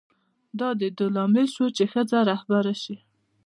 [0.59, 2.95] دا د دې لامل شو چې ښځه رهبره شي.